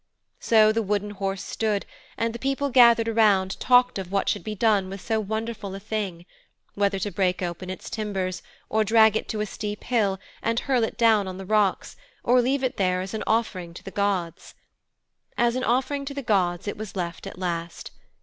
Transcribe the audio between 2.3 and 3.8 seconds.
the people gathered around